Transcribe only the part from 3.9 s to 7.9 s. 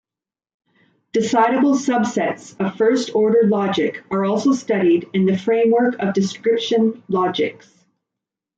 are also studied in the framework of description logics.